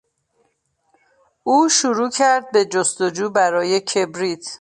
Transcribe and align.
او 1.43 1.57
شروع 1.69 2.09
کرد 2.09 2.51
به 2.51 2.65
جستجو 2.65 3.29
برای 3.29 3.79
کبریت. 3.79 4.43